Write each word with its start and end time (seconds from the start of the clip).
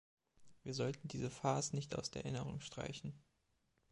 Wir 0.63 0.73
sollten 0.73 1.07
diese 1.09 1.29
Farce 1.29 1.73
nicht 1.73 1.93
aus 1.93 2.09
der 2.09 2.23
Erinnerung 2.25 2.59
streichen. 2.61 3.13